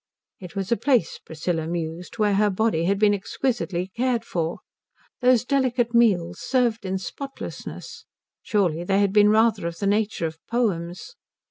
It 0.39 0.55
was 0.55 0.71
a 0.71 0.77
place, 0.77 1.19
Priscilla 1.23 1.67
mused, 1.67 2.17
where 2.17 2.33
her 2.33 2.49
body 2.49 2.85
had 2.85 2.97
been 2.97 3.13
exquisitely 3.13 3.91
cared 3.95 4.25
for. 4.25 4.61
Those 5.21 5.45
delicate 5.45 5.93
meals, 5.93 6.39
served 6.39 6.87
in 6.87 6.97
spotlessness, 6.97 8.05
surely 8.41 8.83
they 8.83 8.99
had 8.99 9.13
been 9.13 9.29
rather 9.29 9.67
of 9.67 9.77
the 9.77 9.85
nature 9.85 10.25
of 10.25 10.39
poems? 10.49 11.13